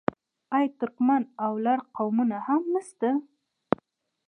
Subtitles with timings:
[0.55, 3.09] آیا ترکمن او لر قومونه هم نشته؟